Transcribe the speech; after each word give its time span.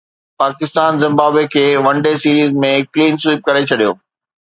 Pakistan 0.41 0.91
Zimbabwe 1.03 1.45
کي 1.53 1.65
one 1.85 1.95
day 2.05 2.13
series 2.23 2.49
۾ 2.67 2.73
clean 2.93 3.13
sweep 3.23 3.39
ڪري 3.47 3.63
ڇڏيو 3.69 3.91